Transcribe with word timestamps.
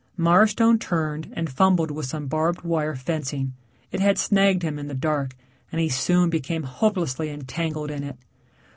Mirestone 0.17 0.79
turned 0.79 1.31
and 1.35 1.47
fumbled 1.47 1.91
with 1.91 2.07
some 2.07 2.25
barbed 2.25 2.63
wire 2.63 2.95
fencing. 2.95 3.53
It 3.91 3.99
had 3.99 4.17
snagged 4.17 4.63
him 4.63 4.79
in 4.79 4.87
the 4.87 4.95
dark, 4.95 5.35
and 5.71 5.79
he 5.79 5.89
soon 5.89 6.31
became 6.31 6.63
hopelessly 6.63 7.29
entangled 7.29 7.91
in 7.91 8.03
it. 8.05 8.17